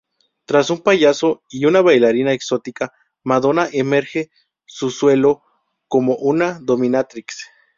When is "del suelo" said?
4.81-5.43